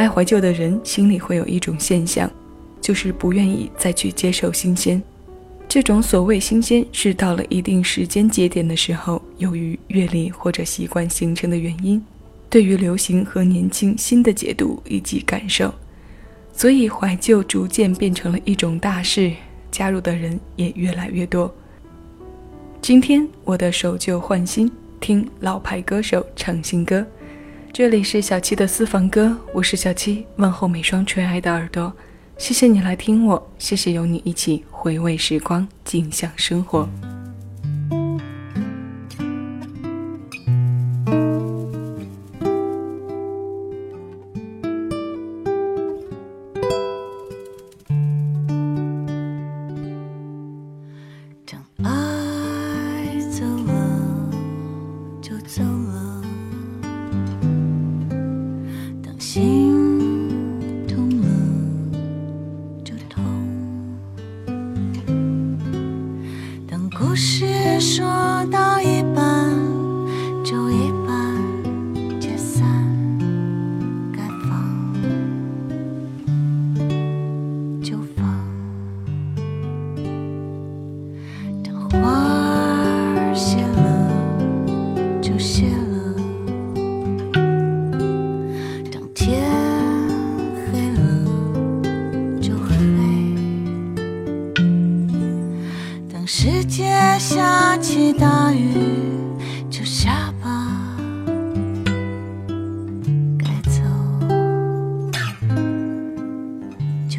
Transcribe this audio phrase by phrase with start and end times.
[0.00, 2.28] 爱怀旧的人心里会有一种现象，
[2.80, 5.00] 就是不愿意再去接受新鲜。
[5.68, 12.02] 这种所谓新鲜，是到了一定时间节点的时候，由于阅历或者习惯形成的原因，
[12.48, 15.70] 对于流行和年轻新的解读以及感受，
[16.50, 19.30] 所以怀旧逐渐变成了一种大事，
[19.70, 21.54] 加入的人也越来越多。
[22.80, 27.06] 今天我的守旧换新，听老牌歌手唱新歌。
[27.72, 31.92] 这里是小七的私房歌，我是小七，问候每双垂爱的耳朵。
[32.36, 36.88] 谢谢你来听我，谢谢有你一起回味时光，静享生活。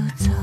[0.00, 0.39] 我走。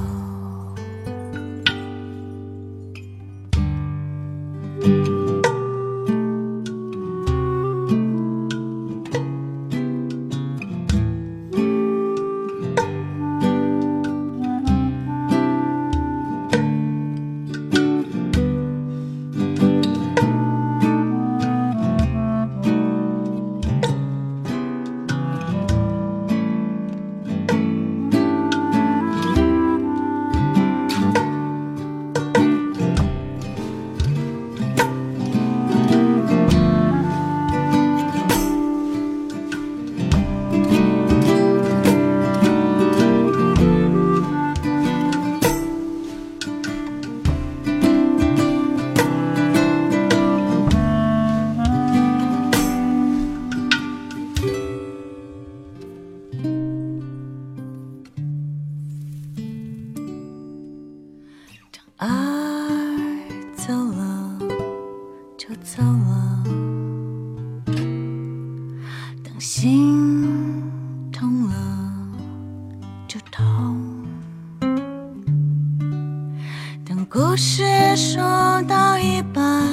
[77.09, 77.63] 故事
[77.95, 78.21] 说
[78.67, 79.63] 到一半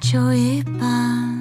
[0.00, 1.31] 就一半。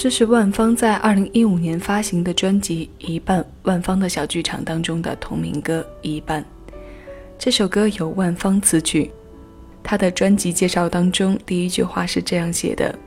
[0.00, 6.42] 这是万芳在二零一五年发行的专辑《一半》万芳的小剧场当中的同名歌《一半》。
[7.38, 9.10] 这首歌由万芳词曲，
[9.82, 12.98] 她的专辑介绍当中第一句话是这样写的：“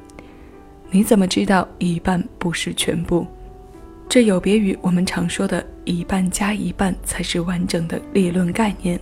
[0.92, 3.26] 你怎么知道一半不是全部？”
[4.08, 9.00] 这有别于我们常说的一半加一半才是完整的理论概念。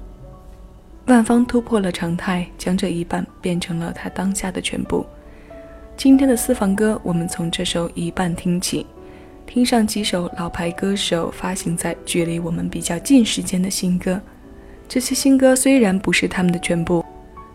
[1.08, 5.06] 万芳突破了常态，将这一半变成了他当下的全部。
[6.04, 8.88] 今天的私房歌，我们从这首《一半》听起，
[9.46, 14.20] 听上几首老牌歌手发行在距离我们比较近时间的新歌。
[14.90, 17.06] 这些新歌虽然不是他们的全部，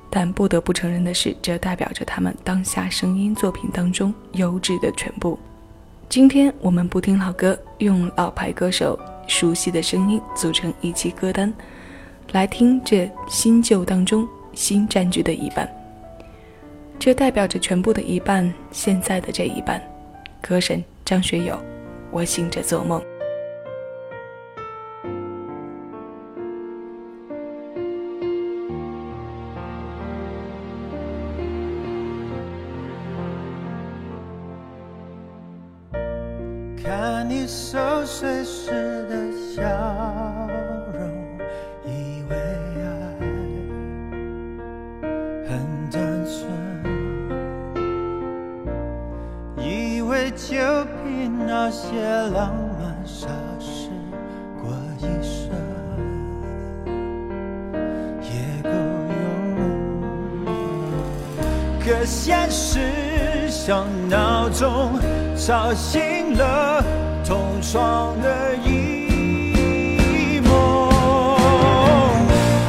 [0.08, 5.36] 但不得不承认的是，这代表着他们当下声音作品当中优质的全部。
[6.08, 8.96] 今天我们不听老歌，用老牌歌手
[9.26, 11.52] 熟悉的声音组成一期歌单。
[12.30, 15.68] 来听这新旧当中新占据的一半，
[16.98, 18.52] 这代表着全部的一半。
[18.70, 19.80] 现在的这一半，
[20.40, 21.58] 歌神张学友，
[22.10, 23.00] 我醒着做梦。
[50.30, 50.56] 就
[51.04, 51.86] 凭那些
[52.34, 53.26] 浪漫傻
[53.58, 53.90] 事
[54.60, 55.50] 过一生。
[58.22, 58.30] 也
[58.62, 58.68] 够
[60.44, 60.46] 用，
[61.80, 64.98] 可现实像闹钟
[65.36, 66.82] 吵醒了
[67.24, 70.48] 同床的一梦，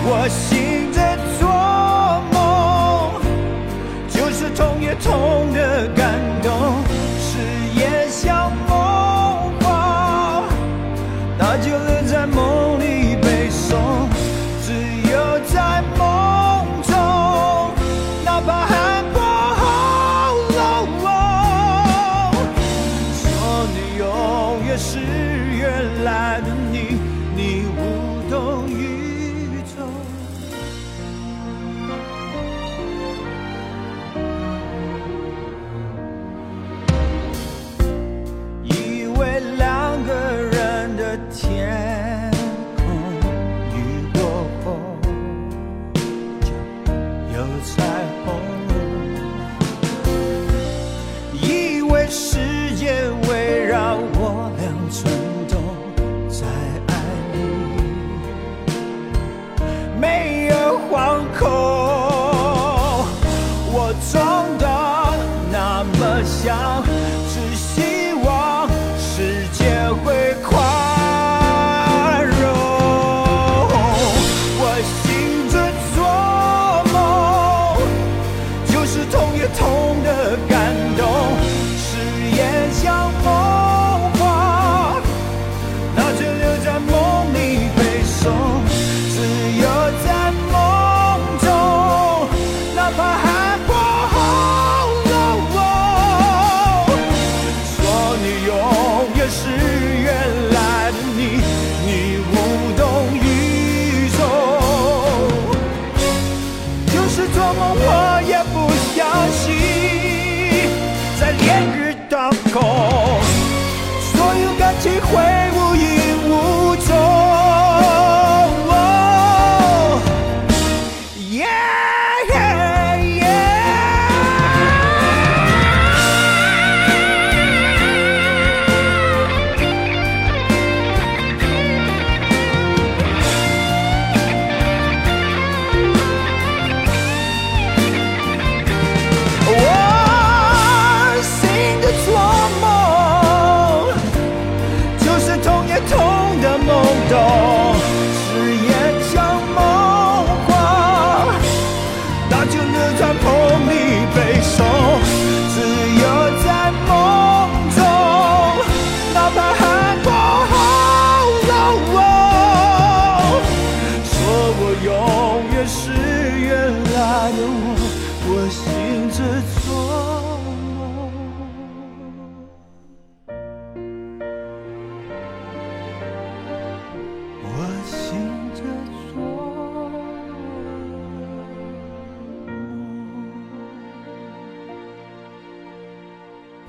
[0.05, 1.47] 我醒着做
[2.31, 2.37] 梦，
[4.09, 5.87] 就是痛也痛的
[12.07, 13.96] 在梦里背诵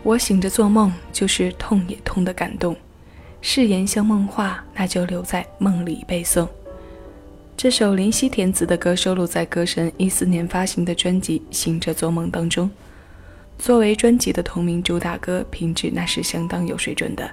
[0.08, 2.74] 我醒着做梦，就是痛也痛的感动。
[3.42, 6.48] 誓言像梦话，那就留在梦里背诵。
[7.58, 12.70] 这首林夕填词的歌收录在歌神一四年发行的专辑《醒着做梦》当中。
[13.58, 17.30] 作为专辑的同名主打歌，品质那是相当有水准的。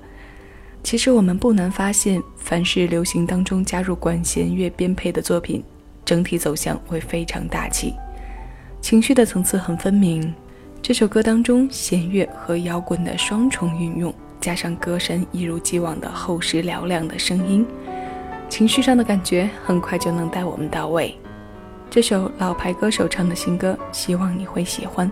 [0.83, 5.63] 其实我们不难发现，凡是流行当中加入管弦乐编配的作品，
[6.03, 7.93] 整体走向会非常大气，
[8.81, 10.33] 情绪的层次很分明。
[10.87, 17.65] 这首歌当中弦乐和摇滚的双重运用，加上歌声一如既往的厚实嘹亮的声音，
[18.49, 21.17] 情绪上的感觉很快就能带我们到位。
[21.89, 25.11] 这首老牌歌手唱的新歌，希望你会喜欢。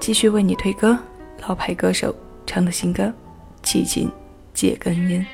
[0.00, 0.98] 继续为你推歌，
[1.46, 2.12] 老牌歌手
[2.44, 3.04] 唱的新歌
[3.62, 4.10] 《气尽
[4.52, 5.24] 戒根烟》。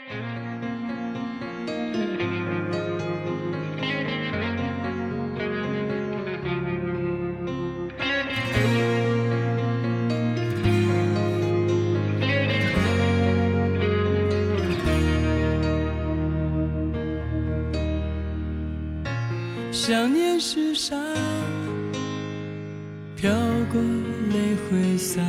[20.82, 20.96] 念是沙，
[23.16, 23.30] 飘
[23.72, 23.80] 过
[24.32, 25.22] 泪挥洒，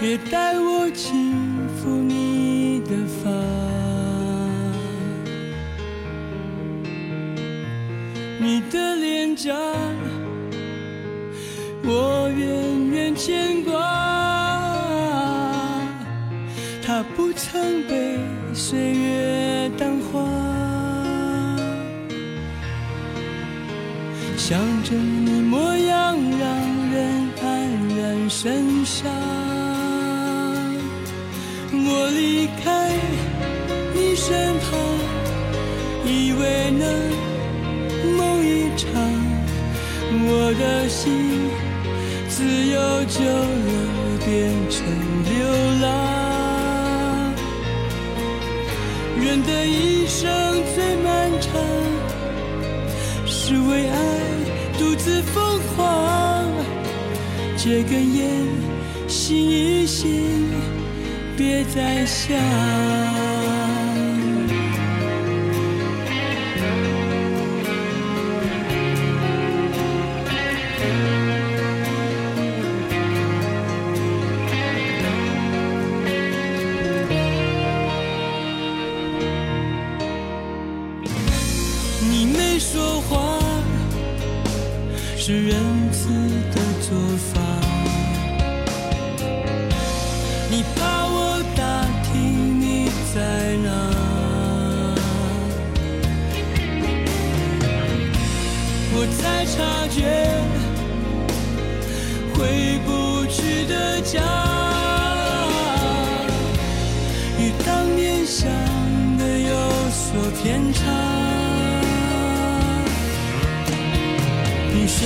[0.00, 1.34] 也带我轻
[1.76, 3.30] 抚你的发。
[8.38, 9.54] 你的脸颊，
[11.84, 13.72] 我远远牵挂，
[16.82, 18.18] 它不曾被
[18.54, 19.55] 岁月
[24.48, 26.48] 想着你模样，让
[26.92, 27.42] 人黯
[27.98, 29.10] 然神伤。
[31.72, 32.94] 我离开
[33.92, 34.78] 你身旁，
[36.04, 36.86] 以为能
[38.16, 38.86] 梦一场。
[40.12, 41.50] 我的心
[42.28, 43.68] 自由久了，
[44.24, 44.30] 变
[44.70, 44.86] 成
[45.24, 45.34] 流
[45.82, 45.84] 浪。
[49.20, 50.22] 人的一生
[50.72, 51.50] 最漫长，
[53.46, 53.96] 只为爱。
[54.76, 56.50] 独自疯狂，
[57.56, 58.28] 戒根烟，
[59.06, 60.50] 醒一醒，
[61.36, 63.35] 别再想。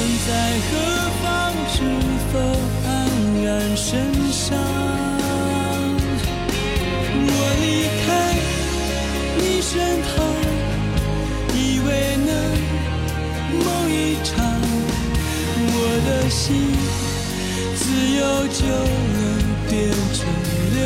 [0.00, 0.33] 身在
[0.66, 0.71] 何
[1.21, 1.28] 方？
[1.69, 1.76] 是
[2.33, 2.35] 否
[2.88, 2.88] 黯
[3.45, 3.88] 然神
[4.33, 4.57] 伤？
[7.12, 7.30] 我
[7.61, 7.64] 离
[8.00, 8.09] 开
[9.37, 9.71] 你身
[10.09, 10.11] 旁，
[11.54, 11.88] 以为
[12.26, 12.28] 能
[13.62, 14.33] 梦一场。
[15.73, 15.76] 我
[16.07, 16.40] 的心
[17.76, 17.80] 自
[18.16, 18.61] 由就
[19.12, 19.19] 能，
[19.69, 19.71] 变
[20.14, 20.19] 成
[20.76, 20.80] 流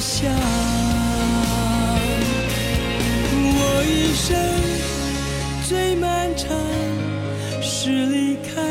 [0.00, 0.30] 想。
[3.60, 4.36] 我一生
[5.68, 6.48] 最漫长，
[7.60, 8.62] 是离开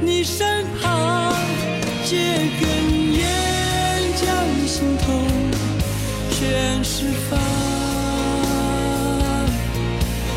[0.00, 1.34] 你身旁。
[2.04, 2.16] 借
[2.60, 3.22] 根烟，
[4.16, 4.28] 将
[4.66, 5.24] 心痛
[6.30, 7.38] 全释放。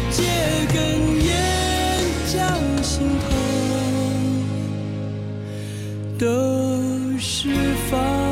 [0.09, 0.23] 借
[0.73, 0.75] 根
[1.25, 1.33] 烟，
[2.31, 2.37] 将
[2.81, 3.27] 心痛。
[6.17, 6.23] 都
[7.19, 7.49] 释
[7.91, 8.24] 放。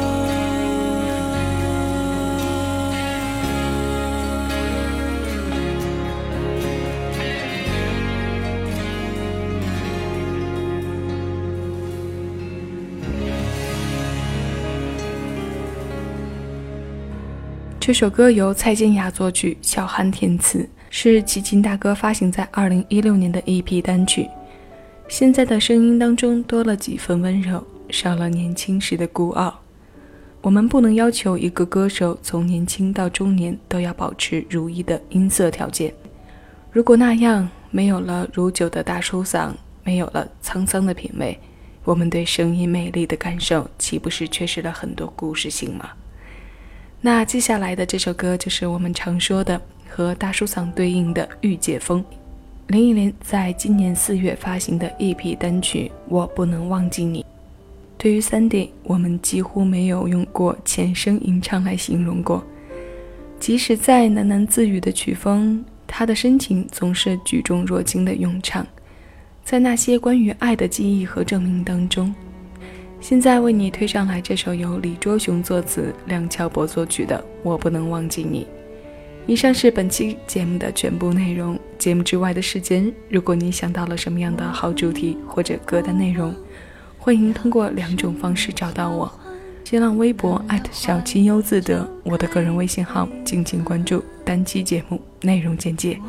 [17.94, 24.28] 这首歌由蔡健雅作曲，小韩填词，是齐秦大哥发行在二零一六年的 EP 单曲。
[25.08, 27.64] 现在的声音当中多了几分温柔。
[27.92, 29.60] 少了年轻时的孤傲。
[30.42, 35.94] 我们不能要求一个歌手从年轻到中年都要保持如一的音色条件。
[36.72, 39.52] 如果那样，没有了如酒的大叔嗓，
[39.84, 41.40] 没有了沧桑的品味，
[41.84, 45.92] 我们对声音魅力的感受岂不是缺失了很多故事性吗？
[47.06, 52.02] 那接下来的这首歌就是我们常说的和大叔嗓对应的《御姐风》，
[52.68, 57.22] 林忆莲在今年四月发行的 EP 单曲《我不能忘记你》。
[57.98, 62.42] 对于 Sandy，我们几乎没有用过浅声吟唱来形容过。
[63.38, 68.66] 即使再喃喃自语的曲风，他的深情总是举重若轻的咏唱，
[69.44, 72.16] 在那些关于爱的记忆和证明当中。
[73.04, 78.44] 现在为你推上来这首由李卓雄作词、梁翘柏作曲的《我不能忘记你》。
[79.28, 81.60] 以上是本期节目的全部内容。
[81.78, 86.34] 节目之外的时间，如果你想到了什么样的好主题或者歌单内容，
[86.98, 89.12] 欢迎通过两种方式找到我：
[89.66, 90.42] 新浪微博
[90.72, 94.02] 小七优自得，我的个人微信号，敬请关注。
[94.24, 96.00] 单期节目内容简介。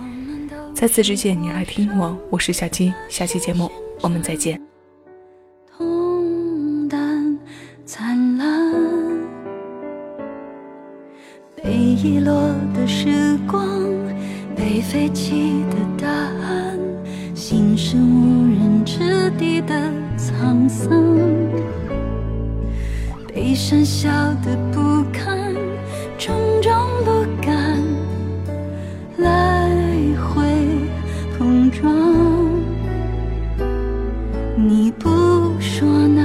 [0.72, 3.68] 在此之前，你来听我，我是小七，下期节目
[4.00, 4.63] 我们再见。
[14.94, 16.78] 被废弃的答案，
[17.34, 19.74] 心是无人之地的
[20.16, 20.88] 沧桑，
[23.26, 24.08] 被删笑
[24.44, 25.52] 的不堪，
[26.16, 26.32] 种
[26.62, 26.72] 种
[27.04, 27.10] 不
[27.42, 27.82] 甘，
[29.16, 29.68] 来
[30.16, 30.44] 回
[31.36, 31.92] 碰撞，
[34.56, 35.10] 你不
[35.58, 36.23] 说难。